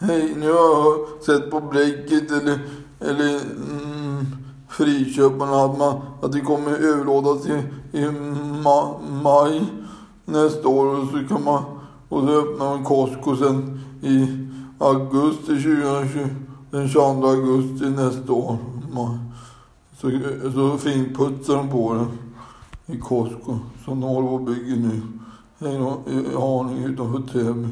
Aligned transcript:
Hej, 0.00 0.34
nu 0.36 0.46
har 0.46 0.58
jag 0.58 1.22
sett 1.26 1.50
på 1.50 1.60
Bläcket 1.60 2.30
eller, 2.30 2.58
eller 3.00 3.40
mm, 3.40 4.26
Friköparna 4.68 5.64
att, 5.64 5.78
man, 5.78 6.00
att 6.22 6.32
det 6.32 6.40
kommer 6.40 6.70
överlådas 6.70 7.46
i, 7.46 7.62
i 7.92 8.10
ma, 8.64 8.98
maj 9.22 9.62
nästa 10.24 10.68
år 10.68 10.86
och 10.86 11.08
så 11.08 11.28
kan 11.28 11.44
man 11.44 11.62
och 12.08 12.22
så 12.22 12.28
öppnar 12.28 12.66
man 12.66 12.84
Costco 12.84 13.36
sen 13.36 13.80
i 14.02 14.46
augusti 14.78 15.46
2020, 15.46 16.28
den 16.70 16.88
22 16.88 17.26
augusti 17.26 17.84
nästa 17.84 18.32
år. 18.32 18.56
Så, 20.00 20.10
så 20.54 20.78
finputsar 20.78 21.56
de 21.56 21.70
på 21.70 21.94
den 21.94 22.08
i 22.96 23.00
Costco 23.00 23.58
som 23.84 24.00
de 24.00 24.06
håller 24.06 24.28
på 24.28 24.34
och 24.34 24.42
bygger 24.42 24.76
nu. 24.76 25.02
I 25.60 26.36
Haninge 26.36 26.86
utanför 26.86 27.32
Täby. 27.32 27.68